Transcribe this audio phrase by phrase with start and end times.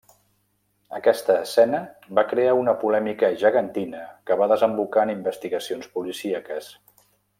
[0.99, 1.81] Aquesta escena
[2.19, 6.73] va crear una polèmica gegantina que va desembocar en investigacions policíaques.